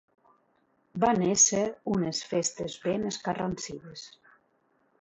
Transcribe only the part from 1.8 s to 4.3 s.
unes festes ben escarransides.